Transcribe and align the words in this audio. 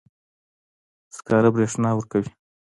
سکاره 1.15 1.49
برېښنا 1.55 1.89
ورکوي. 1.95 2.31